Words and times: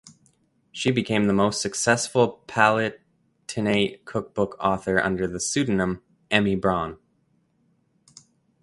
She 0.71 0.89
became 0.89 1.27
the 1.27 1.31
most 1.31 1.61
successful 1.61 2.43
Palatinate 2.47 4.03
cookbook 4.03 4.55
author 4.59 4.99
under 4.99 5.27
the 5.27 5.39
pseudonym 5.39 6.01
"Emmy 6.31 6.55
Braun". 6.55 6.97